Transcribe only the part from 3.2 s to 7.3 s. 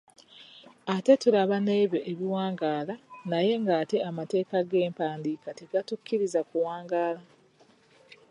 naye ng’ate amateeka g’empandiika tegatukkiriza kuwangaala.